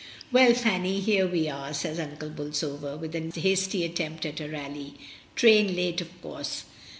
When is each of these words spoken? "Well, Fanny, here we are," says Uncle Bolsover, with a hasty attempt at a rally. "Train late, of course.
"Well, 0.31 0.55
Fanny, 0.55 0.99
here 0.99 1.27
we 1.27 1.47
are," 1.47 1.75
says 1.75 1.99
Uncle 1.99 2.31
Bolsover, 2.31 2.97
with 2.97 3.13
a 3.15 3.29
hasty 3.39 3.85
attempt 3.85 4.25
at 4.25 4.41
a 4.41 4.49
rally. 4.49 4.95
"Train 5.35 5.75
late, 5.75 6.01
of 6.01 6.09
course. 6.23 6.63